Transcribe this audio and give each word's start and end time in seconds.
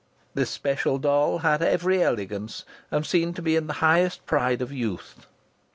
This 0.33 0.49
special 0.49 0.97
doll 0.97 1.37
had 1.45 1.61
every 1.61 2.01
elegance 2.01 2.65
and 2.89 3.05
seemed 3.05 3.35
to 3.35 3.43
be 3.43 3.55
in 3.55 3.67
the 3.67 3.73
highest 3.85 4.25
pride 4.25 4.59
of 4.63 4.71
youth. 4.71 5.27